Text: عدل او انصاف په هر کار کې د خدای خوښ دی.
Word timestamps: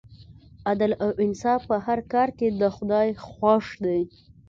عدل 0.69 0.91
او 1.03 1.09
انصاف 1.23 1.61
په 1.71 1.77
هر 1.85 1.99
کار 2.13 2.29
کې 2.37 2.47
د 2.59 2.61
خدای 2.75 3.09
خوښ 3.25 3.65
دی. 3.85 4.01